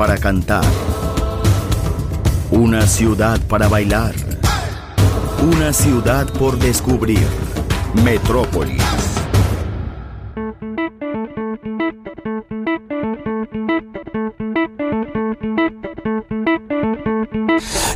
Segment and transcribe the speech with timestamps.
[0.00, 0.64] Para cantar.
[2.50, 4.14] Una ciudad para bailar.
[5.42, 7.28] Una ciudad por descubrir.
[8.02, 8.82] Metrópolis.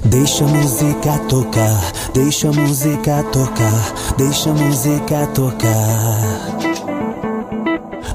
[0.04, 1.80] Deixa a música tocar,
[2.12, 6.63] deixa a música tocar, deixa a música tocar.